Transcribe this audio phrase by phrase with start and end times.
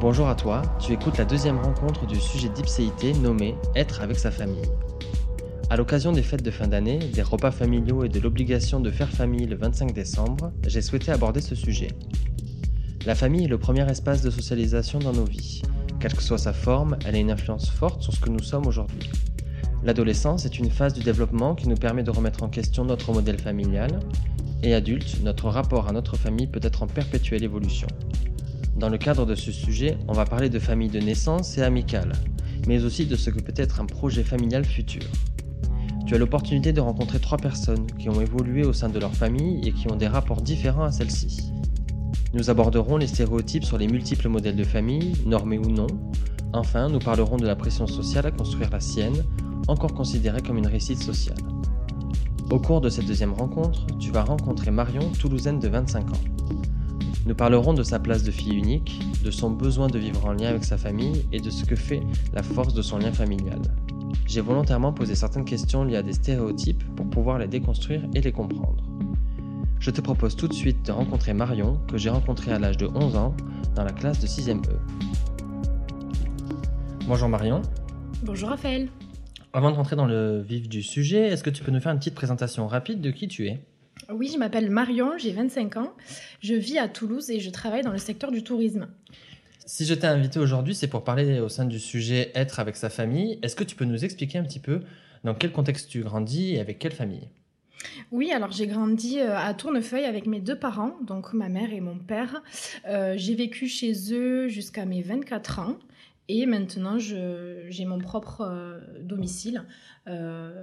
[0.00, 4.30] Bonjour à toi, tu écoutes la deuxième rencontre du sujet d'Ipséité nommé Être avec sa
[4.30, 4.68] famille.
[5.70, 9.08] À l'occasion des fêtes de fin d'année, des repas familiaux et de l'obligation de faire
[9.08, 11.88] famille le 25 décembre, j'ai souhaité aborder ce sujet.
[13.06, 15.62] La famille est le premier espace de socialisation dans nos vies.
[16.00, 18.66] Quelle que soit sa forme, elle a une influence forte sur ce que nous sommes
[18.66, 19.10] aujourd'hui.
[19.84, 23.38] L'adolescence est une phase du développement qui nous permet de remettre en question notre modèle
[23.38, 24.00] familial,
[24.62, 27.86] et adulte, notre rapport à notre famille peut être en perpétuelle évolution.
[28.76, 32.12] Dans le cadre de ce sujet, on va parler de famille de naissance et amicale,
[32.66, 35.04] mais aussi de ce que peut être un projet familial futur.
[36.06, 39.66] Tu as l'opportunité de rencontrer trois personnes qui ont évolué au sein de leur famille
[39.66, 41.52] et qui ont des rapports différents à celle-ci.
[42.34, 45.86] Nous aborderons les stéréotypes sur les multiples modèles de famille, normés ou non.
[46.52, 49.24] Enfin, nous parlerons de la pression sociale à construire la sienne,
[49.68, 51.38] encore considérée comme une réussite sociale.
[52.50, 56.20] Au cours de cette deuxième rencontre, tu vas rencontrer Marion, toulousaine de 25 ans.
[57.26, 60.48] Nous parlerons de sa place de fille unique, de son besoin de vivre en lien
[60.48, 63.60] avec sa famille et de ce que fait la force de son lien familial.
[64.26, 68.32] J'ai volontairement posé certaines questions liées à des stéréotypes pour pouvoir les déconstruire et les
[68.32, 68.84] comprendre
[69.84, 72.86] je te propose tout de suite de rencontrer Marion, que j'ai rencontrée à l'âge de
[72.86, 73.36] 11 ans,
[73.74, 74.78] dans la classe de 6e E.
[77.06, 77.60] Bonjour Marion.
[78.22, 78.88] Bonjour Raphaël.
[79.52, 81.98] Avant de rentrer dans le vif du sujet, est-ce que tu peux nous faire une
[81.98, 83.62] petite présentation rapide de qui tu es?
[84.10, 85.92] Oui, je m'appelle Marion, j'ai 25 ans,
[86.40, 88.88] je vis à Toulouse et je travaille dans le secteur du tourisme.
[89.66, 92.90] Si je t'ai invité aujourd'hui, c'est pour parler au sein du sujet être avec sa
[92.90, 93.38] famille.
[93.42, 94.82] Est-ce que tu peux nous expliquer un petit peu
[95.24, 97.28] dans quel contexte tu grandis et avec quelle famille?
[98.12, 101.80] Oui, alors j'ai grandi euh, à Tournefeuille avec mes deux parents, donc ma mère et
[101.80, 102.42] mon père.
[102.86, 105.76] Euh, j'ai vécu chez eux jusqu'à mes 24 ans.
[106.28, 109.64] Et maintenant, j'ai mon propre euh, domicile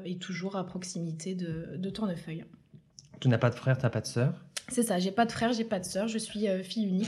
[0.06, 2.46] et toujours à proximité de, de Tournefeuille.
[3.22, 4.34] Tu n'as pas de frère, tu n'as pas de sœur?
[4.68, 7.08] C'est ça, j'ai pas de frère, j'ai pas de sœur, je suis fille unique.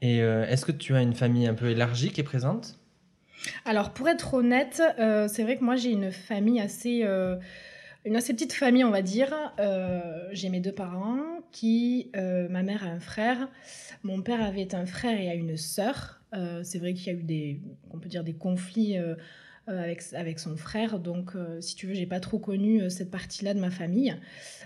[0.00, 2.78] Et est-ce que tu as une famille un peu élargie qui est présente?
[3.64, 7.04] Alors, pour être honnête, c'est vrai que moi j'ai une famille assez
[8.04, 9.32] une assez petite famille, on va dire.
[9.60, 13.48] Euh, j'ai mes deux parents, qui, euh, ma mère a un frère,
[14.02, 16.20] mon père avait un frère et a une sœur.
[16.34, 17.60] Euh, c'est vrai qu'il y a eu des,
[17.90, 18.96] on peut dire des conflits
[19.66, 23.60] avec, avec son frère, donc si tu veux, j'ai pas trop connu cette partie-là de
[23.60, 24.16] ma famille.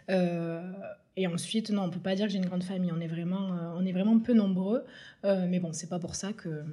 [0.09, 2.93] et ensuite, non, on peut pas dire que j'ai une grande famille.
[2.93, 4.85] On est vraiment, on est vraiment peu nombreux,
[5.25, 6.65] mais bon, c'est pas pour ça que.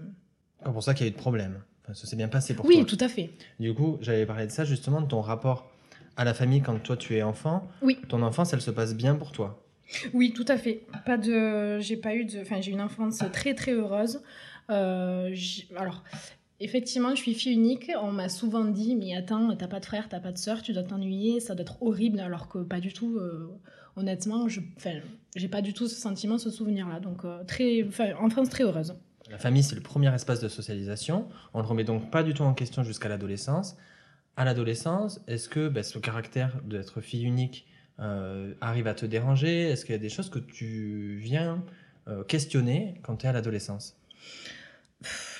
[0.63, 1.61] Pas pour ça qu'il y a eu de problème.
[1.83, 2.73] Enfin, ça s'est bien passé pour toi.
[2.73, 3.31] Oui, tout à fait.
[3.59, 5.69] Du coup, j'avais parlé de ça justement, de ton rapport
[6.15, 7.67] à la famille quand toi tu es enfant.
[7.81, 7.97] Oui.
[8.07, 9.59] Ton enfance, elle se passe bien pour toi.
[10.13, 10.83] Oui, tout à fait.
[11.05, 14.21] Pas de, j'ai pas eu de, enfin j'ai une enfance très très heureuse.
[14.69, 15.35] Euh,
[15.75, 16.03] alors.
[16.63, 17.91] Effectivement, je suis fille unique.
[18.01, 20.73] On m'a souvent dit, mais attends, t'as pas de frère, t'as pas de sœur, tu
[20.73, 23.17] dois t'ennuyer, ça doit être horrible, alors que pas du tout.
[23.17, 23.49] Euh,
[23.95, 24.61] honnêtement, je,
[25.35, 26.99] j'ai pas du tout ce sentiment, ce souvenir-là.
[26.99, 27.87] Donc, euh, très,
[28.49, 28.95] très heureuse.
[29.29, 31.27] La famille, c'est le premier espace de socialisation.
[31.53, 33.77] On ne le remet donc pas du tout en question jusqu'à l'adolescence
[34.35, 37.67] à l'adolescence, est-ce que bah, ce caractère d'être fille unique
[37.99, 39.69] euh, arrive à te déranger?
[39.69, 41.63] Est-ce qu'il y a des choses que tu viens
[42.07, 43.95] euh, questionner quand tu es à l'adolescence?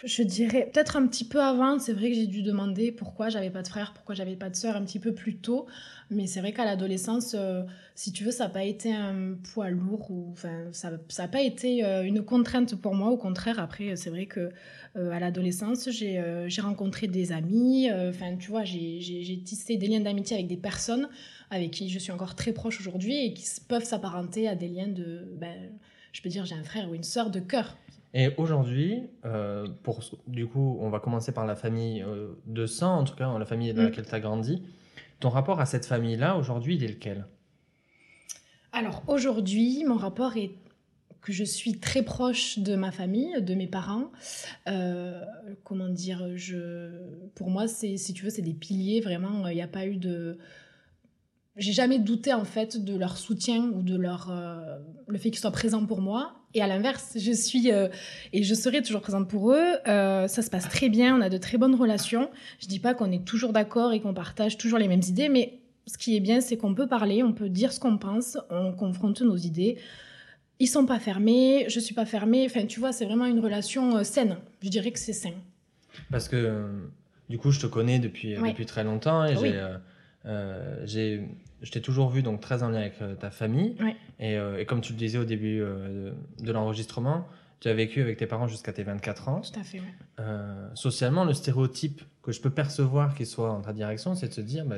[0.04, 3.50] Je dirais peut-être un petit peu avant, c'est vrai que j'ai dû demander pourquoi j'avais
[3.50, 5.66] pas de frère, pourquoi j'avais pas de sœur un petit peu plus tôt,
[6.10, 7.64] mais c'est vrai qu'à l'adolescence, euh,
[7.96, 11.42] si tu veux, ça n'a pas été un poids lourd ou enfin ça n'a pas
[11.42, 13.10] été euh, une contrainte pour moi.
[13.10, 14.52] Au contraire, après c'est vrai que
[14.96, 20.36] euh, à l'adolescence, j'ai rencontré des amis, enfin tu vois, j'ai tissé des liens d'amitié
[20.36, 21.10] avec des personnes
[21.54, 24.88] avec qui je suis encore très proche aujourd'hui et qui peuvent s'apparenter à des liens
[24.88, 25.72] de, ben,
[26.12, 27.78] je peux dire j'ai un frère ou une sœur de cœur.
[28.14, 33.00] Et aujourd'hui, euh, pour du coup, on va commencer par la famille euh, de sang,
[33.00, 33.86] en tout cas, la famille dans mm.
[33.86, 34.62] laquelle tu as grandi.
[35.20, 37.26] Ton rapport à cette famille-là, aujourd'hui, il est lequel?
[38.72, 40.52] Alors, aujourd'hui, mon rapport est
[41.22, 44.12] que je suis très proche de ma famille, de mes parents.
[44.68, 45.24] Euh,
[45.64, 46.90] comment dire je,
[47.34, 49.48] Pour moi, si tu veux, c'est des piliers, vraiment.
[49.48, 50.38] Il n'y a pas eu de
[51.56, 54.78] j'ai jamais douté en fait de leur soutien ou de leur euh,
[55.08, 56.34] le fait qu'ils soient présents pour moi.
[56.56, 57.90] Et à l'inverse je suis euh,
[58.32, 59.76] et je serai toujours présente pour eux.
[59.88, 62.30] Euh, ça se passe très bien on a de très bonnes relations.
[62.60, 65.60] Je dis pas qu'on est toujours d'accord et qu'on partage toujours les mêmes idées mais
[65.86, 68.72] ce qui est bien c'est qu'on peut parler on peut dire ce qu'on pense on
[68.72, 69.78] confronte nos idées.
[70.60, 72.48] Ils sont pas fermés je suis pas fermée.
[72.48, 74.38] Enfin tu vois c'est vraiment une relation saine.
[74.64, 75.34] Je dirais que c'est sain.
[76.10, 76.66] Parce que
[77.30, 79.62] du coup je te connais depuis depuis très longtemps et j'ai
[80.26, 83.76] euh, je t'ai toujours vu donc très en lien avec euh, ta famille.
[84.20, 87.28] Et, euh, et, comme tu le disais au début de l'enregistrement,
[87.60, 89.42] tu as vécu avec tes parents jusqu'à tes 24 ans.
[89.42, 89.82] Tout à fait,
[90.76, 94.42] socialement, le stéréotype que je peux percevoir qui soit en ta direction, c'est de se
[94.42, 94.76] dire, bah,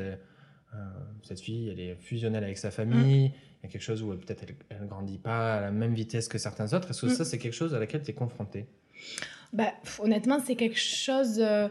[1.23, 3.33] cette fille, elle est fusionnelle avec sa famille, mm.
[3.63, 6.27] Il y a quelque chose où peut-être elle ne grandit pas à la même vitesse
[6.27, 6.91] que certains autres.
[6.91, 7.15] Est-ce que mm.
[7.15, 8.67] ça, c'est quelque chose à laquelle tu es confrontée?
[9.53, 11.39] Bah, Honnêtement, c'est quelque chose.
[11.39, 11.67] Euh,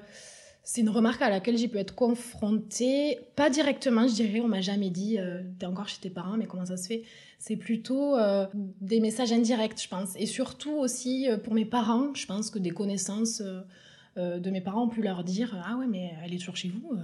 [0.65, 3.21] c'est une remarque à laquelle j'ai pu être confrontée.
[3.37, 4.41] Pas directement, je dirais.
[4.41, 7.03] On m'a jamais dit euh, T'es encore chez tes parents, mais comment ça se fait?
[7.39, 8.47] C'est plutôt euh,
[8.81, 10.17] des messages indirects, je pense.
[10.17, 13.43] Et surtout aussi pour mes parents, je pense que des connaissances
[14.17, 16.97] de mes parents ont pu leur dire Ah ouais, mais elle est toujours chez vous.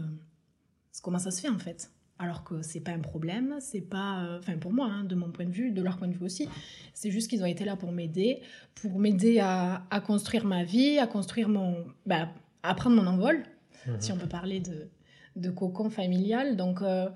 [1.03, 1.91] comment ça se fait en fait
[2.21, 5.31] alors que c'est pas un problème, c'est pas, euh, enfin pour moi, hein, de mon
[5.31, 6.51] point de vue, de leur point de vue aussi,
[6.93, 8.43] c'est juste qu'ils ont été là pour m'aider,
[8.75, 12.29] pour m'aider à, construire ma vie, à construire mon, bah,
[12.63, 13.43] à prendre mon envol,
[13.87, 14.01] mhm.
[14.01, 14.89] si on peut parler de,
[15.37, 16.57] de cocon familial.
[16.57, 17.09] Donc euh,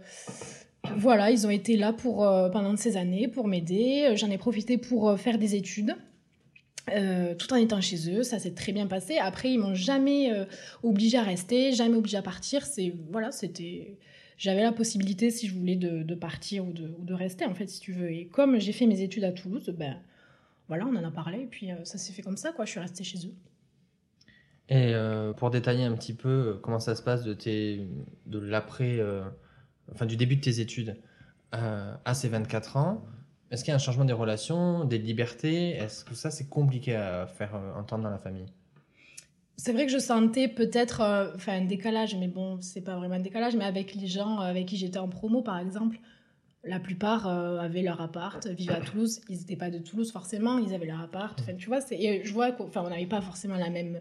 [0.96, 4.12] voilà, ils ont été là pour euh, pendant ces années pour m'aider.
[4.16, 5.94] J'en ai profité pour faire des études.
[7.38, 9.19] tout en étant chez eux, ça s'est très bien passé.
[9.19, 10.31] Après, ils m'ont jamais
[10.82, 12.67] obligé à rester, jamais obligé à partir.
[12.67, 13.96] C'est voilà, c'était
[14.37, 17.93] j'avais la possibilité, si je voulais, de, partir ou de, rester, en fait, si tu
[17.93, 18.10] veux.
[18.10, 19.96] Et comme j'ai fait mes études à Toulouse, ben
[20.69, 22.64] voilà, on en a parlé, et puis euh, ça s'est fait comme ça, quoi.
[22.64, 23.34] Je suis restée chez eux.
[24.69, 27.87] Et euh, pour détailler un petit peu euh, comment ça se passe de, tes,
[28.26, 29.00] de l'après,
[29.93, 30.96] enfin du début de tes études
[31.52, 33.05] à ces 24 ans,
[33.50, 35.70] est-ce qu'il y a un changement des relations, des libertés?
[35.70, 38.46] Est-ce que ça c'est compliqué à faire entendre dans la famille?
[39.56, 43.14] C'est vrai que je sentais peut-être euh, enfin un décalage, mais bon, c'est pas vraiment
[43.14, 45.99] un décalage, mais avec les gens avec qui j'étais en promo, par exemple,
[46.64, 49.20] la plupart euh, avaient leur appart, vivaient à Toulouse.
[49.28, 51.38] Ils n'étaient pas de Toulouse forcément, ils avaient leur appart.
[51.40, 54.00] Enfin, tu vois, et je vois qu'on n'avait pas forcément la même,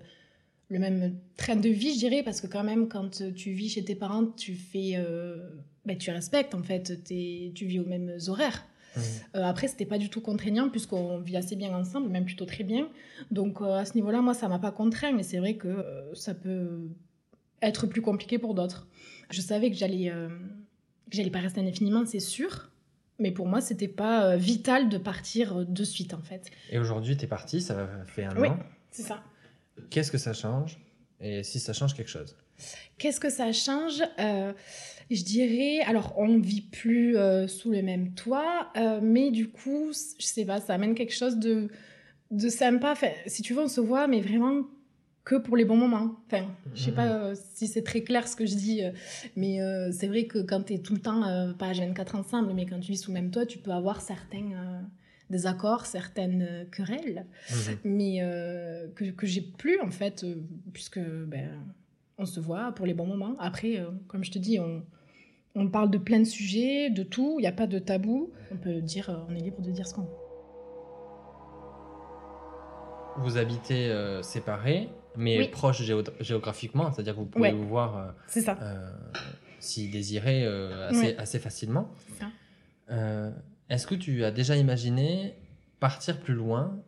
[0.74, 3.86] le même train de vie, je dirais, parce que quand même, quand tu vis chez
[3.86, 5.38] tes parents, tu fais, euh,
[5.86, 8.66] ben, tu respectes en fait, tu vis aux mêmes horaires.
[8.96, 9.00] Mmh.
[9.36, 12.64] Euh, après, c'était pas du tout contraignant puisqu'on vit assez bien ensemble, même plutôt très
[12.64, 12.90] bien.
[13.30, 16.14] Donc euh, à ce niveau-là, moi, ça m'a pas contraint, mais c'est vrai que euh,
[16.16, 16.90] ça peut
[17.62, 18.88] être plus compliqué pour d'autres.
[19.30, 22.72] Je savais que j'allais que j'allais pas rester indéfiniment, c'est sûr.
[23.20, 26.50] Mais pour moi, c'était pas vital de partir de suite, en fait.
[26.72, 28.58] Et aujourd'hui, tu es parti, ça fait un oui, an.
[28.90, 29.24] c'est ça.
[29.90, 30.80] Qu'est-ce que ça change
[31.20, 32.36] Et si ça change quelque chose?
[32.98, 34.04] Qu'est-ce que ça change?
[35.12, 39.92] Je dirais, alors on vit plus euh, sous le même toit, euh, mais du coup,
[40.20, 41.68] je sais pas, ça amène quelque chose de,
[42.32, 42.92] de sympa.
[42.92, 44.64] Enfin, si tu veux, on se voit, mais vraiment
[45.26, 46.16] que pour les bons moments.
[46.26, 48.82] Enfin, je sais pas euh, si c'est très clair ce que je dis,
[49.36, 49.60] mais
[49.92, 52.80] c'est vrai que quand tu es tout le temps, pas à 24 ensemble, mais quand
[52.80, 54.84] tu vis sous le même toit, tu peux avoir certains
[55.30, 57.78] désaccords, certaines querelles, mhm.
[57.84, 58.20] mais
[58.96, 60.26] que, que j'ai plus en fait,
[60.74, 61.50] puisque ben,
[62.18, 63.36] on se voit pour les bons moments.
[63.40, 64.84] Après, euh, comme je te dis, on,
[65.56, 68.32] on, parle de plein de sujets, de tout, il n'y a pas de tabou.
[68.52, 70.08] On peut dire, euh, on est libre de dire ce qu'on veut.
[73.18, 75.84] Vous habitez euh, séparés, mais proches
[76.20, 78.16] géographiquement, c'est-à-dire que vous pouvez vous voir
[79.60, 81.92] si désiré assez, assez, facilement.
[83.74, 85.34] Est-ce que tu as déjà imaginé
[85.80, 86.80] partir plus loin?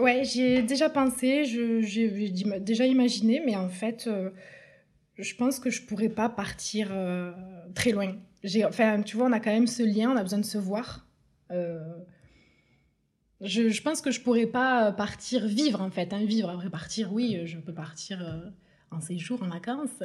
[0.00, 4.28] Ouais, j'y ai déjà pensé, j'ai déjà imaginé, mais en fait, euh,
[5.16, 7.32] je pense que je pourrais pas partir euh,
[7.74, 8.16] très loin.
[8.66, 11.06] Enfin, tu vois, on a quand même ce lien, on a besoin de se voir.
[11.50, 11.80] Euh,
[13.40, 16.12] je, je, pense que je pourrais pas partir vivre, en fait.
[16.12, 18.52] Hein, vivre, après partir, oui, je peux partir
[18.94, 20.02] en séjour, en vacances,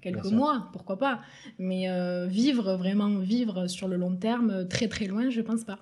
[0.00, 1.20] quelques mois, pourquoi pas.
[1.58, 1.86] Mais
[2.28, 5.78] vivre, vraiment vivre sur le long terme, très très loin, je pense pas.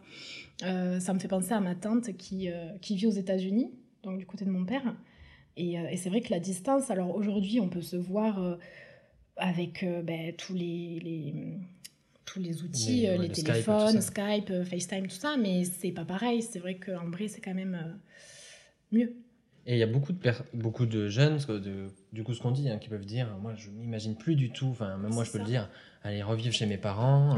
[0.62, 3.70] Euh, ça me fait penser à ma tante qui, euh, qui vit aux États-Unis,
[4.02, 4.94] donc du côté de mon père.
[5.56, 8.58] Et, euh, et c'est vrai que la distance, alors aujourd'hui, on peut se voir
[9.36, 11.34] avec ben, tous les, les,
[12.24, 16.42] tous les outils, les, téléphones, Skype, FaceTime, tout ça, mais c'est pas pareil.
[16.42, 17.98] C'est vrai qu'en vrai, c'est quand même
[18.92, 19.14] mieux.
[19.66, 22.70] Et il y a beaucoup de, beaucoup de jeunes, de, du coup, ce qu'on dit,
[22.70, 25.38] hein, qui peuvent dire Moi, je m'imagine plus du tout, enfin, même moi, je peux
[25.38, 25.68] le dire,
[26.04, 27.36] aller revivre chez mes parents.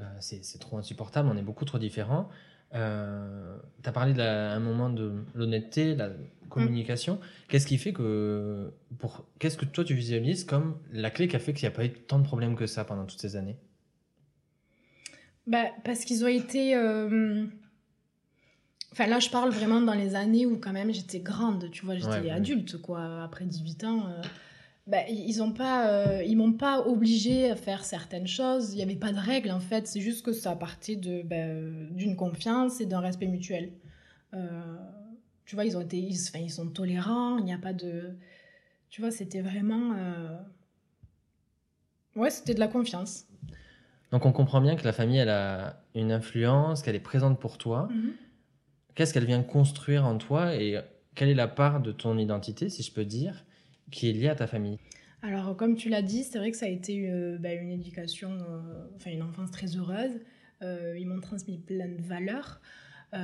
[0.00, 2.28] Euh, c'est trop insupportable, on est beaucoup trop différents.
[2.74, 6.10] Euh, tu as parlé d'un un moment de l'honnêteté, la
[6.50, 7.18] communication.
[7.48, 8.72] Qu'est-ce qui fait que.
[8.98, 11.76] pour Qu'est-ce que toi tu visualises comme la clé qui a fait qu'il n'y a
[11.76, 13.56] pas eu tant de problèmes que ça pendant toutes ces années?
[15.46, 16.76] Bah, Parce qu'ils ont été.
[16.76, 17.46] Euh,
[18.92, 21.96] enfin, là, je parle vraiment dans les années où, quand même, j'étais grande, tu vois,
[21.96, 23.22] j'étais adulte, quoi.
[23.22, 24.06] Après 18 ans.
[24.88, 28.72] Bah, ils ont pas, euh, ils m'ont pas obligé à faire certaines choses.
[28.72, 29.86] Il n'y avait pas de règles en fait.
[29.86, 31.36] C'est juste que ça partait de bah,
[31.90, 33.70] d'une confiance et d'un respect mutuel.
[34.32, 34.76] Euh,
[35.44, 37.36] tu vois, ils ont été, ils, ils sont tolérants.
[37.36, 38.16] Il n'y a pas de,
[38.88, 40.38] tu vois, c'était vraiment, euh,
[42.16, 43.26] ouais, c'était de la confiance.
[44.10, 47.58] Donc on comprend bien que la famille, elle a une influence, qu'elle est présente pour
[47.58, 47.88] toi.
[47.90, 48.12] Mhm.
[48.98, 50.76] Qu'est-ce qu'elle vient construire en toi et
[51.14, 53.44] quelle est la part de ton identité, si je peux dire,
[53.92, 54.80] qui est lié à ta famille?
[55.22, 58.32] Alors, comme tu l'as dit, c'est vrai que ça a été euh, bah, une éducation,
[58.32, 60.18] euh, enfin une enfance très heureuse.
[60.62, 62.60] ils m'ont transmis plein de valeurs.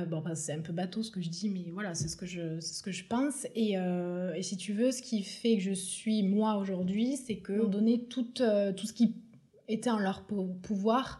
[0.07, 2.25] bon, bah, c'est un peu bateau ce que je dis, mais voilà, c'est ce que
[2.25, 3.45] je, ce que je pense.
[3.53, 7.65] Et, et, si tu veux, ce qui fait que je suis moi aujourd'hui, c'est que
[7.65, 9.13] donné tout, tout ce qui
[9.67, 11.19] était en leur pouvoir,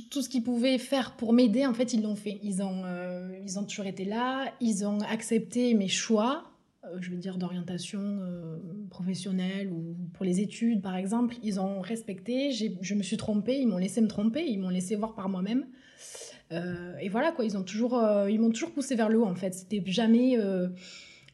[0.00, 2.38] tout, ce qu'ils pouvaient faire pour m'aider, en fait, ils l'ont fait.
[2.42, 6.50] Ils ont, euh, ils ont toujours été là, ils ont accepté mes choix,
[6.84, 8.58] euh, je veux dire d'orientation euh,
[8.90, 11.36] professionnelle ou pour les études, par exemple.
[11.42, 14.96] Ils ont respecté, je me suis trompée, ils m'ont laissé me tromper, ils m'ont laissé
[14.96, 15.66] voir par moi-même.
[16.50, 19.54] et voilà, quoi, ils ont toujours, ils m'ont toujours poussé vers le haut, en fait.
[19.54, 20.36] C'était jamais,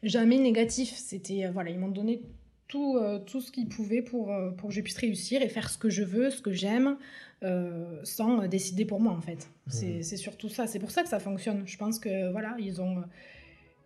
[0.03, 0.93] jamais négatif.
[0.95, 2.21] C'était, voilà, ils m'ont donné
[2.69, 5.89] tout, tout ce qu'ils pouvaient pour, pour que je puisse réussir et faire ce que
[5.89, 6.97] je veux, ce que j'aime.
[7.41, 9.49] Euh, sans décider pour moi en fait.
[9.67, 10.03] C'est mhm.
[10.03, 10.67] surtout ça.
[10.67, 11.65] C'est pour ça que ça fonctionne.
[11.65, 13.01] Je pense que voilà, ils ont,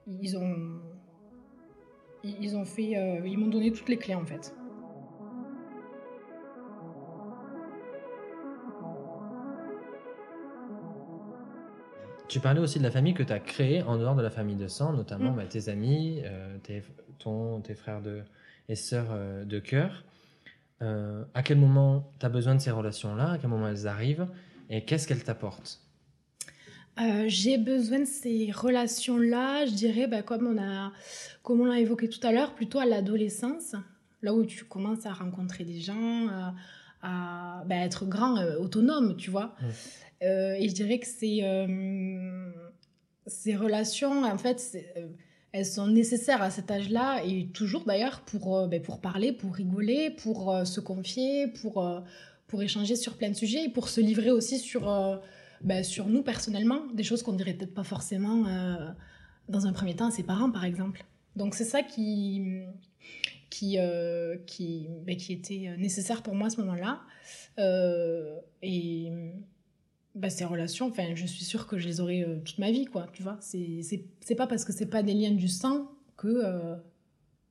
[0.08, 0.82] ils ont,
[2.24, 4.56] ils ont fait, euh, ils m'ont donné toutes les clés en fait.
[12.28, 14.56] Tu parlais aussi de la famille que tu as créée en dehors de la famille
[14.56, 15.36] de sang, notamment mm.
[15.36, 16.82] bah, tes amis, euh, tes,
[17.20, 18.24] ton, tes frères de,
[18.68, 20.04] et sœurs de cœur.
[20.82, 24.28] Euh, à quel moment tu as besoin de ces relations-là, à quel moment elles arrivent,
[24.70, 25.80] et qu'est-ce qu'elles t'apportent?
[27.00, 30.92] Euh, J'ai besoin de ces relations-là, je dirais, bah, comme on a,
[31.42, 33.76] comme on l'a évoqué tout à l'heure, plutôt à l'adolescence,
[34.22, 36.28] là où tu commences à rencontrer des gens,
[37.02, 39.56] à, bah, être grand, euh, autonome, tu vois.
[40.22, 41.42] et je dirais que c'est
[43.26, 44.78] ces relations, en fait,
[45.54, 49.54] elles sont nécessaires à cet âge-là et toujours d'ailleurs pour, euh, ben, pour parler, pour
[49.54, 52.02] rigoler, pour euh, se confier, pour, euh,
[52.48, 55.22] pour échanger sur plein de sujets et pour se livrer aussi sur,
[55.62, 58.46] ben, sur nous personnellement, des choses qu'on dirait peut-être pas forcément
[59.48, 61.04] dans un premier temps à ses parents par exemple.
[61.36, 62.62] Donc c'est ça qui,
[63.50, 63.78] qui,
[64.46, 67.02] qui, ben, qui était nécessaire pour moi à ce moment-là.
[68.62, 69.12] et
[70.16, 72.86] bah, ces relations, enfin, je suis sûre que je les aurai euh, toute ma vie,
[72.86, 73.38] quoi, tu vois.
[73.42, 76.76] C'est pas parce que c'est pas des liens du sang que, euh,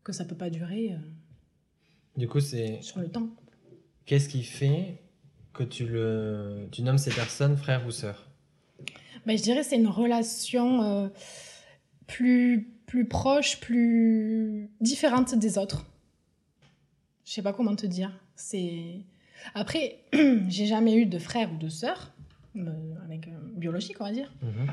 [0.05, 0.93] que ça peut pas durer.
[0.93, 0.97] Euh,
[2.17, 2.81] du coup, c'est.
[2.81, 3.31] Sur le temps.
[4.07, 5.01] Qu'est-ce qui fait
[5.53, 8.29] que tu, le, tu nommes ces personnes frères ou sœurs?
[9.27, 11.11] Bah, Je dirais c'est une relation
[12.07, 15.87] plus, plus proche, plus différente des autres.
[17.25, 18.13] Je sais pas comment te dire.
[18.37, 19.01] C'est.
[19.55, 20.05] Après,
[20.49, 22.13] j'ai jamais eu de frère ou de sœur.
[22.57, 24.33] Euh, avec euh, biologique, on va dire.
[24.43, 24.71] Mhm.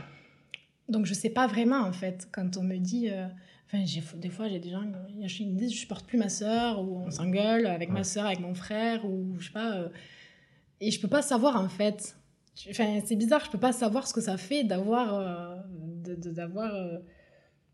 [0.89, 3.09] Donc je sais pas vraiment en fait quand on me dit.
[3.09, 3.27] Euh,
[3.67, 3.83] enfin,
[4.17, 4.83] des fois j'ai des gens
[5.27, 8.39] qui me disent je supporte plus ma soeur ou on s'engueule avec ma soeur, avec
[8.39, 9.89] mon frère ou je sais pas.
[10.81, 12.15] et je peux pas savoir en fait.
[12.69, 15.63] Enfin, c'est bizarre, je peux pas savoir ce que ça fait d'avoir
[16.03, 16.73] d'avoir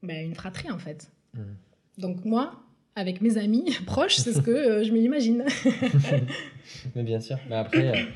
[0.04, 1.10] ben, une fratrie en fait.
[1.34, 1.56] Mhm.
[1.98, 2.62] Donc moi,
[2.96, 5.46] avec mes amis proches, c'est ce que je m'imagine.
[6.96, 7.40] Mais bien sûr.
[7.50, 8.08] Mais après,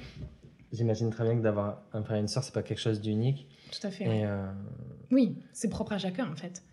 [0.72, 3.48] J'imagine très bien que d'avoir un frère et une sœur, c'est pas quelque chose d'unique.
[3.72, 4.06] Tout à fait.
[4.08, 4.52] Euh,
[5.12, 6.64] oui, c'est propre à chacun en fait.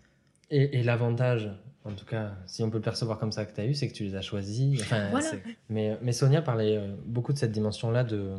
[0.49, 1.51] Et, l'avantage,
[1.83, 3.89] en tout cas, si on peut le percevoir comme ça que tu as eu, c'est
[3.89, 4.81] que tu les as choisis.
[5.11, 5.31] voilà.
[5.69, 8.37] mais, mais, Sonia parlait euh, beaucoup de cette dimension-là de,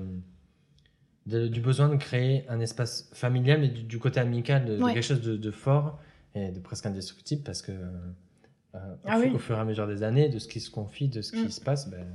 [1.27, 5.51] du besoin de créer un espace familial, mais du, côté amical, de, quelque chose de,
[5.51, 6.01] fort
[6.35, 10.31] et de presque indestructible, parce que euh, ah au, fur et à mesure des années,
[10.31, 11.51] de ce qui se confie, de ce qui mm.
[11.51, 12.07] se passe, ben,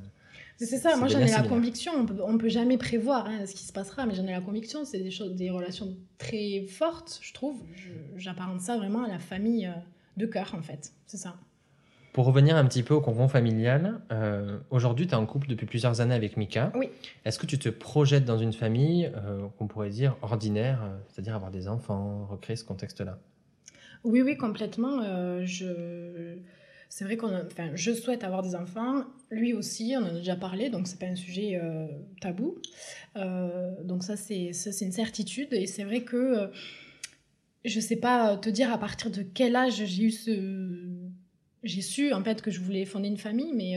[0.58, 3.64] c'est ça, moi j'en ai la conviction, on peut, peut jamais prévoir hein, ce qui
[3.64, 7.34] se passera, mais j'en ai la conviction, c'est des, choses, des relations très fortes, je
[7.34, 7.62] trouve.
[8.16, 9.72] J'apparente ça vraiment à la famille euh,
[10.18, 11.36] de cœur, en fait, c'est ça.
[12.14, 15.66] Pour revenir un petit peu au cocon familial, euh, aujourd'hui tu es en couple depuis
[15.66, 16.72] plusieurs années avec Mika.
[16.76, 16.90] Oui.
[17.26, 21.50] Est-ce que tu te projettes dans une famille euh, qu'on pourrait dire ordinaire, c'est-à-dire avoir
[21.50, 23.18] des enfants, recréer ce contexte-là?
[24.04, 25.02] Oui, oui, complètement.
[25.44, 26.38] je
[26.96, 30.36] c'est vrai qu'on enfin, je souhaite avoir des enfants, lui aussi, on en a déjà
[30.36, 31.88] parlé, donc c'est pas un sujet euh,
[32.22, 32.60] tabou.
[33.16, 35.52] Euh, donc ça c'est une certitude.
[35.54, 36.48] Et c'est vrai que euh,
[37.66, 40.88] je sais pas te dire à partir de quel âge j'ai eu ce
[41.64, 43.76] j'ai su en fait que je voulais fonder une famille, mais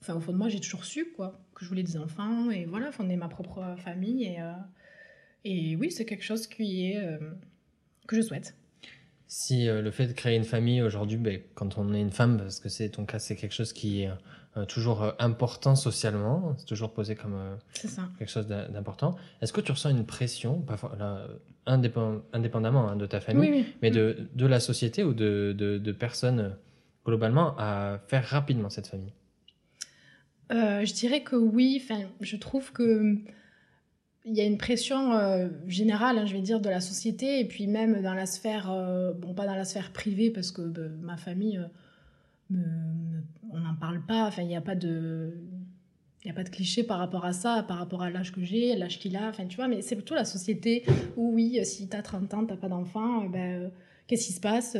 [0.00, 2.64] enfin au fond de moi j'ai toujours su quoi que je voulais des enfants et
[2.64, 4.24] voilà fonder ma propre famille.
[4.24, 4.38] Et
[5.44, 6.98] et oui c'est quelque chose qui est
[8.06, 8.54] que je souhaite
[9.32, 12.36] si euh, le fait de créer une famille aujourd'hui, ben, quand on est une femme,
[12.36, 14.10] parce que c'est ton cas, c'est quelque chose qui est
[14.58, 17.38] euh, toujours euh, important socialement, c'est toujours posé comme
[18.18, 19.16] quelque chose d'important.
[19.40, 20.62] Est-ce que tu ressens une pression,
[20.98, 21.26] là,
[21.64, 26.54] indépendamment hein, de ta famille, mais de, de, la société ou de, de, de, personnes
[27.06, 29.14] globalement à faire rapidement cette famille?
[30.50, 31.82] Je dirais que oui.
[32.20, 33.16] Je trouve que
[34.24, 37.44] il y a une pression euh, générale, hein, je vais dire, de la société, et
[37.44, 40.82] puis même dans la sphère, euh, bon, pas dans la sphère privée, parce que bah,
[41.00, 41.60] ma famille,
[42.52, 42.56] euh,
[43.52, 45.34] on n'en parle pas, enfin, il n'y a pas de...
[46.22, 48.42] il n'y a pas de cliché par rapport à ça, par rapport à l'âge que
[48.42, 50.84] j'ai, l'âge qu'il a, enfin tu vois, mais c'est plutôt la société
[51.16, 53.72] où oui, si tu as 30 ans, tu pas d'enfant, ben,
[54.06, 54.76] qu'est-ce qui se passe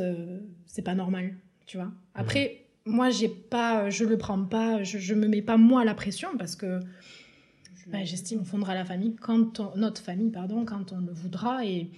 [0.67, 1.35] C'est pas normal,
[1.65, 1.91] tu vois.
[2.15, 5.93] Après, moi, j'ai pas, je le prends pas, je, je me mets pas moi la
[5.93, 6.79] pression parce que
[7.87, 11.91] ben, j'estime qu'on fondera la famille quand notre famille, pardon, quand on le voudra et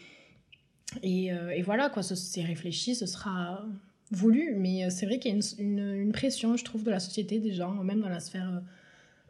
[1.01, 3.65] et, et voilà quoi, c'est réfléchi, ce sera
[4.11, 7.39] voulu, mais c'est vrai qu'il y a une, une, pression, je trouve, de la société,
[7.39, 8.61] des gens, même dans la sphère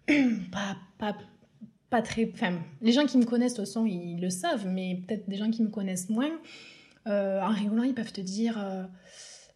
[0.52, 1.16] pas, pas,
[1.90, 2.30] pas très.
[2.34, 5.38] Enfin, les gens qui me connaissent, de toute façon, ils le savent, mais peut-être des
[5.38, 6.32] gens qui me connaissent moins,
[7.08, 8.84] euh, en rigolant, ils peuvent te dire euh,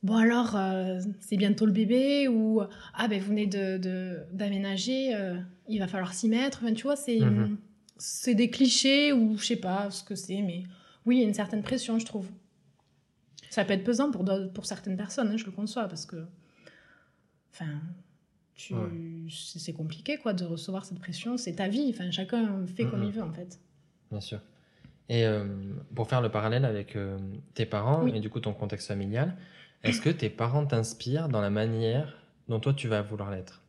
[0.02, 2.62] Bon, alors, euh, c'est bientôt le bébé, ou
[2.94, 6.60] Ah, ben, vous venez d'aménager, de, il va falloir s'y mettre.
[6.64, 7.58] Enfin, tu vois, c'est mhm.
[7.98, 10.64] c'est des clichés, ou je sais pas ce que c'est, mais
[11.06, 12.30] oui, il y a une certaine pression, je trouve.
[13.50, 16.26] Ça peut être pesant pour, pour certaines personnes, hein, je le conçois, parce que.
[17.52, 17.82] Enfin,
[19.30, 21.38] c'est compliqué quoi de recevoir cette pression.
[21.38, 21.92] C'est ta vie.
[21.94, 23.60] Enfin, chacun fait comme il veut en fait.
[24.12, 24.40] Bien sûr.
[25.08, 25.46] Et euh,
[25.96, 27.18] pour faire le parallèle avec euh,
[27.54, 29.36] tes parents et du coup ton contexte familial,
[29.84, 32.18] est-ce que tes parents t'inspirent dans la manière
[32.48, 33.64] dont toi tu vas vouloir l'être?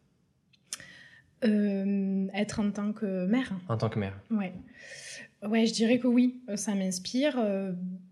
[1.44, 3.52] Euh, Être en tant que mère.
[3.68, 4.18] En tant que mère.
[4.30, 4.52] Ouais.
[5.42, 7.36] Ouais, je dirais que oui, ça m'inspire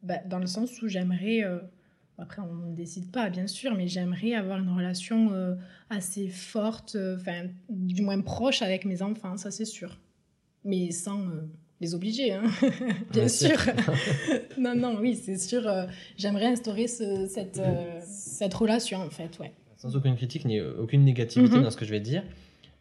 [0.02, 1.44] bah, dans le sens où j'aimerais
[2.18, 5.54] après, on ne décide pas, bien sûr, mais j'aimerais avoir une relation euh,
[5.88, 9.96] assez forte, euh, enfin, du moins proche avec mes enfants, ça c'est sûr.
[10.64, 11.48] Mais sans euh,
[11.80, 12.42] les obliger, hein
[13.12, 13.56] bien, sûr.
[14.58, 15.62] non, non, oui, c'est sûr.
[16.16, 17.60] j'aimerais instaurer cette,
[18.04, 19.52] cette relation, en fait, ouais.
[19.76, 21.62] Sans aucune critique ni aucune négativité mm-hmm.
[21.62, 22.24] dans ce que je vais dire,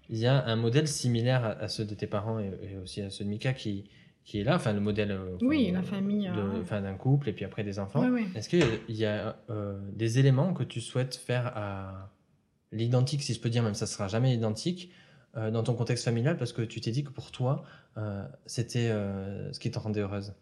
[0.10, 3.12] il y a un modèle similaire à, ceux de tes parents et, et aussi à
[3.12, 3.84] ceux de Mika qui,
[4.28, 7.34] qui est là, enfin le modèle euh, oui, la famille, euh, enfin, d'un couple et
[7.34, 8.06] puis après des enfants.
[8.36, 12.12] Est-ce qu'il y a euh, des éléments que tu souhaites faire à
[12.74, 14.92] l'identique, si je peux dire, même ça sera jamais identique,
[15.38, 17.64] dans ton contexte familial parce que tu t'es dit que pour toi,
[18.46, 20.34] c'était ce qui te rendait heureuse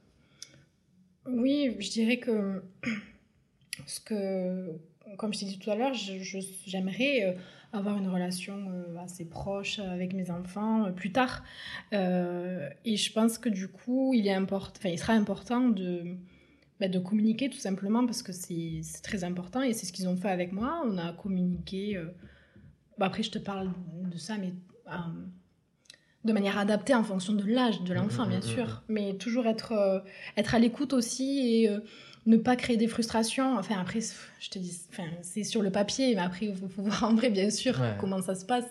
[1.27, 2.63] Oui, je dirais que
[3.85, 4.71] ce que,
[5.17, 7.35] comme je t'ai dit tout à l'heure, j'aimerais
[7.75, 11.43] avoir une relation euh, assez proche avec mes enfants euh, plus tard.
[11.93, 16.15] Euh, et je pense que du coup, il, est important, il sera important de,
[16.79, 20.17] bah, de communiquer tout simplement parce que c'est très important et c'est ce qu'ils ont
[20.17, 20.81] fait avec moi.
[20.85, 21.99] On a communiqué.
[22.97, 23.71] Bah, après, je te parle
[24.11, 24.53] de ça, mais
[26.23, 29.13] de manière adaptée en fonction de l'âge de l'enfant, mmh, bien mmh, sûr, mmh, mais
[29.15, 30.03] toujours être,
[30.37, 31.69] être à l'écoute aussi et
[32.25, 33.57] ne pas créer des frustrations.
[33.57, 33.99] Enfin, après,
[34.39, 37.29] je te dis, enfin, c'est sur le papier, mais après, il faut, voir en vrai,
[37.29, 38.65] bien sûr, comment ça se passe.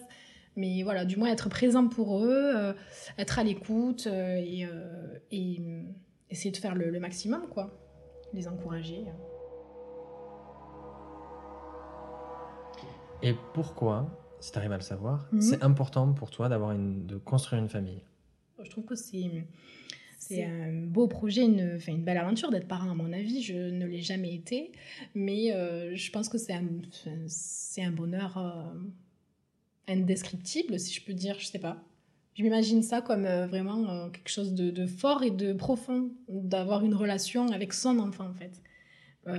[0.56, 2.72] Mais voilà, du moins être présent pour eux, euh,
[3.18, 5.60] être à l'écoute euh, et, euh, et,
[6.30, 7.70] essayer de faire le, maximum, quoi.
[8.32, 9.04] Les encourager.
[13.22, 14.06] Et pourquoi,
[14.40, 15.40] si tu arrives à le savoir, mhm.
[15.40, 18.02] c'est important pour toi d'avoir une, de construire une famille
[18.62, 19.44] Je trouve que c'est
[20.26, 23.42] c'est un beau projet, une, une belle aventure d'être parent, à mon avis.
[23.42, 24.72] Je ne l'ai jamais été,
[25.14, 26.64] mais euh, je pense que c'est un,
[27.26, 31.82] c'est un bonheur euh, indescriptible, si je peux dire, je sais pas.
[32.36, 36.94] Je m'imagine ça comme euh, vraiment quelque chose de, fort et de profond, d'avoir une
[36.94, 38.62] relation avec son enfant, en fait.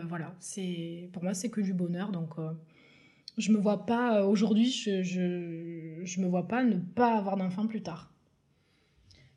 [0.08, 2.36] voilà, c'est pour moi, c'est que du bonheur, donc
[3.38, 7.68] je me vois pas, aujourd'hui, je, je, je me vois pas ne pas avoir d'enfant
[7.68, 8.12] plus tard.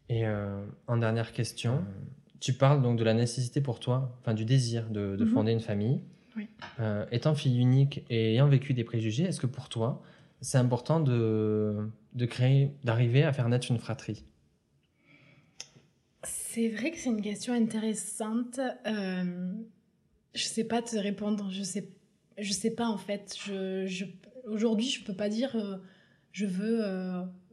[0.09, 1.85] Et euh, en dernière question,
[2.41, 5.27] tu parles donc de la nécessité pour toi, enfin du désir de, mhm.
[5.29, 6.01] fonder une famille.
[6.37, 6.47] Oui.
[6.81, 10.03] Euh, étant fille unique et ayant vécu des préjugés, est-ce que pour toi,
[10.41, 14.25] c'est important de, de créer, d'arriver à faire naître une fratrie?
[16.23, 18.61] C'est vrai que c'est une question intéressante.
[18.87, 19.53] Euh,
[20.35, 21.49] je sais pas te répondre.
[21.51, 21.89] Je sais,
[22.38, 23.37] je sais pas en fait.
[23.44, 24.05] Je, je
[24.46, 25.77] Aujourd'hui, je peux pas dire euh,
[26.33, 26.83] je veux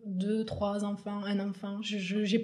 [0.05, 1.81] deux, trois enfants, un enfant.
[1.81, 2.39] Je n'ai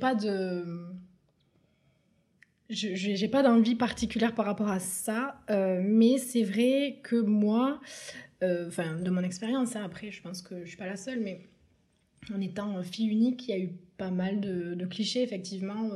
[3.27, 7.79] pas d'envie particulière par rapport à ça, euh, mais c'est vrai que moi,
[8.43, 11.19] euh, enfin de mon expérience, hein, après je pense que je suis pas la seule,
[11.19, 11.47] mais
[12.33, 15.89] en étant fille unique, il y a eu pas mal de, clichés effectivement.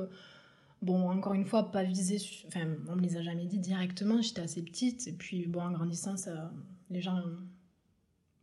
[0.81, 4.21] Euh, bon, encore une fois, pas visé, enfin on me les a jamais dit directement,
[4.21, 6.51] j'étais assez petite, et puis bon, en grandissant, ça,
[6.89, 7.21] les gens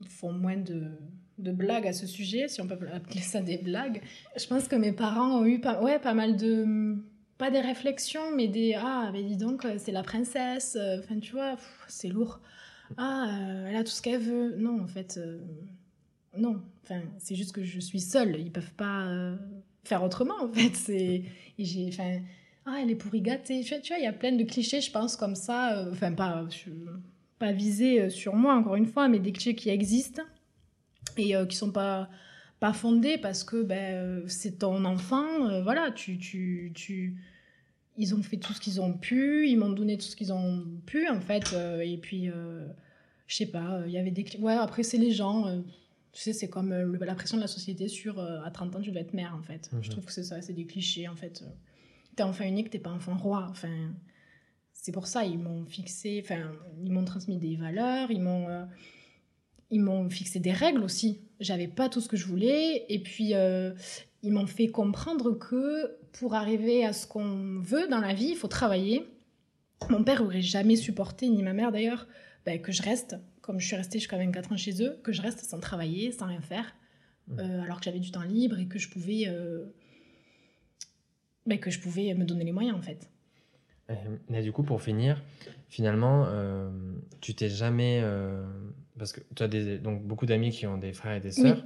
[0.09, 0.91] font moins de,
[1.39, 4.03] de blagues à ce sujet, si on peut appeler ça des blagues.
[4.37, 6.97] Je pense que mes parents ont eu pas, ouais, pas mal de.
[7.39, 8.75] Pas des réflexions, mais des.
[8.77, 10.79] Ah, mais dis donc, c'est la princesse.
[11.01, 11.57] Enfin, tu vois,
[11.89, 12.41] c'est lourd.
[12.97, 14.57] Ah, euh, elle a tout ce qu'elle veut.
[14.57, 15.19] Non, en fait.
[15.19, 15.39] Euh,
[16.37, 16.63] non.
[16.83, 18.39] Enfin, c'est juste que je suis seule.
[18.41, 19.37] Ils peuvent pas euh,
[19.85, 20.75] faire autrement, en fait.
[20.75, 21.23] C'est.
[21.59, 21.89] J'ai.
[21.89, 22.21] Enfin.
[22.65, 23.63] Ah, elle est pourri gâtée.
[23.65, 25.87] Tu vois, il y a plein de clichés, je pense, comme ça.
[25.91, 26.47] Enfin, pas.
[27.39, 30.23] Pas visés sur moi, encore une fois, mais des clichés qui existent
[31.17, 32.09] et euh, qui sont pas
[32.61, 37.17] pas fondé parce que ben, c'est ton enfant, voilà, tu, tu, tu,
[37.97, 40.65] ils ont fait tout ce qu'ils ont pu, ils m'ont donné tout ce qu'ils ont
[40.87, 42.31] pu, en fait, et puis,
[43.27, 44.25] je sais pas, il y avait des...
[44.39, 45.61] Ouais, après, c'est les gens
[46.13, 48.81] tu sais, c'est comme euh, la pression de la société sur euh, à 30 ans,
[48.81, 49.71] tu dois être mère, en fait.
[49.73, 49.93] Je mhm.
[49.93, 51.43] trouve que c'est ça, c'est des clichés, en fait.
[52.17, 53.47] T'es enfant unique, t'es pas enfant roi.
[53.51, 53.93] Enfin,
[54.75, 56.53] c'est pour ça, ils m'ont fixé, enfin,
[56.85, 58.65] ils m'ont transmis des valeurs, ils m'ont, euh,
[59.71, 61.23] ils m'ont fixé des règles aussi.
[61.41, 63.33] J'avais pas tout ce que je voulais, et puis
[64.23, 68.37] ils m'ont fait comprendre que pour arriver à ce qu'on veut dans la vie, il
[68.37, 69.07] faut travailler.
[69.89, 72.07] Mon père aurait jamais supporté, ni ma mère d'ailleurs,
[72.45, 75.21] ben, que je reste comme je suis restée jusqu'à 24 ans chez eux, que je
[75.21, 76.75] reste sans travailler, sans rien faire,
[77.29, 77.41] mmh.
[77.41, 79.65] euh, alors que j'avais du temps libre et que je pouvais, euh,
[81.45, 83.11] ben, que je pouvais me donner les moyens en fait.
[84.31, 85.23] Mais du coup, pour finir,
[85.69, 86.71] finalement, euh,
[87.21, 88.03] tu t'es jamais.
[88.97, 91.63] parce que tu as des, donc, beaucoup d'amis qui ont des frères et des sœurs.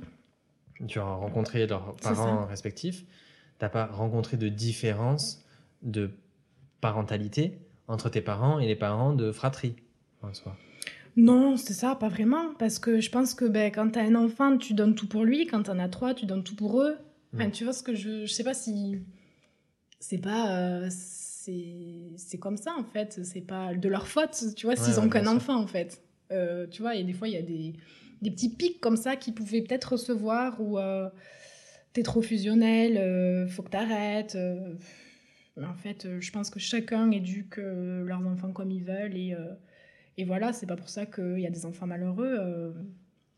[0.89, 3.05] Tu as rencontré leurs parents respectifs.
[3.05, 5.45] Tu n'as pas rencontré de différence
[5.83, 6.11] de
[6.81, 9.77] parentalité entre tes parents et les parents de fratrie
[10.23, 10.57] en soi
[11.17, 12.53] non, c'est ça, pas vraiment.
[12.59, 15.25] Parce que je pense que ben, quand tu as un enfant, tu donnes tout pour
[15.25, 15.47] lui.
[15.47, 16.97] Quand tu en as trois, tu donnes tout pour eux.
[17.35, 18.27] Enfin, tu vois ce que je.
[18.27, 18.99] Je sais pas si.
[19.99, 20.59] C'est pas.
[20.59, 23.25] Euh, c'est comme ça, en fait.
[23.25, 26.03] C'est pas de leur faute, tu vois, s'ils ont qu'un enfant, en fait.
[26.33, 27.75] Euh, tu vois, et des fois, il y a des,
[28.21, 31.09] des, petits pics comme ça qu'ils pouvaient peut-être recevoir ou euh,
[31.93, 34.37] t'es trop fusionnel, euh, faut que t'arrêtes.
[35.63, 39.35] En fait, je pense que chacun éduque leurs enfants comme ils veulent et
[40.19, 42.37] et voilà, c'est pas pour ça qu'il y a des enfants malheureux.
[42.39, 42.73] Euh,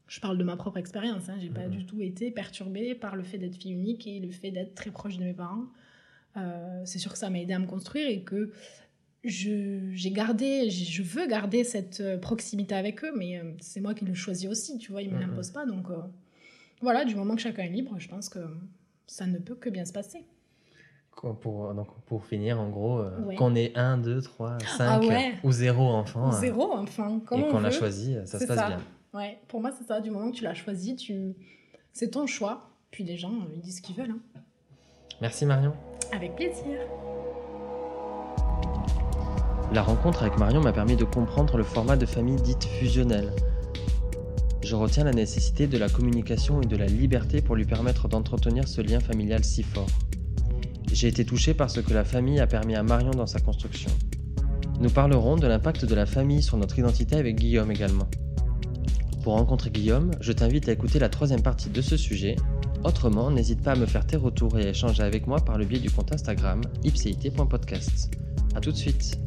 [0.07, 1.29] je parle de ma propre expérience.
[1.29, 1.37] Hein.
[1.41, 1.71] J'ai pas mhm.
[1.71, 4.91] du tout été perturbée par le fait d'être fille unique et le fait d'être très
[4.91, 5.67] proche de mes parents.
[6.37, 8.53] Euh, c'est sûr que ça m'a aidé à me construire et que
[9.25, 14.14] j'ai gardé, je veux garder cette euh, proximité avec eux, mais c'est moi qui le
[14.14, 15.23] choisis aussi, tu vois, ils me mhm.
[15.23, 15.67] l'imposent pas.
[15.67, 15.87] Donc
[16.81, 18.38] voilà, du moment que chacun est libre, je pense que
[19.09, 20.25] ça ne peut que bien se passer.
[21.40, 25.02] Pour, donc pour finir, en gros, euh, qu'on ait 1, 2, 3, 5
[25.42, 26.28] ou 0 enfant.
[26.28, 28.78] Euh, zéro enfant, comme Et qu'on l'a choisi, ça se passe bien.
[29.14, 30.00] Ouais, pour moi, c'est ça.
[30.00, 31.35] Du moment que tu l'as choisi, tu...
[31.92, 32.70] c'est ton choix.
[32.90, 34.12] Puis les gens, ils disent ce qu'ils veulent.
[34.12, 34.40] Hein.
[35.20, 35.72] Merci Marion.
[36.12, 36.78] Avec plaisir.
[39.72, 43.33] La rencontre avec Marion m'a permis de comprendre le format de famille dite fusionnelle.
[44.62, 48.66] Je retiens la nécessité de la communication et de la liberté pour lui permettre d'entretenir
[48.68, 49.88] ce lien familial si fort.
[50.92, 53.90] J'ai été touché par ce que la famille a permis à Marion dans sa construction.
[54.81, 58.09] Nous parlerons de l'impact de la famille sur notre identité avec Guillaume également.
[59.22, 62.37] Pour rencontrer Guillaume, je t'invite à écouter la troisième partie de ce sujet.
[62.85, 65.64] Autrement, n'hésite pas à me faire tes retours et à échanger avec moi par le
[65.64, 68.11] biais du compte Instagram ipcit.podcast.
[68.55, 69.18] A tout de suite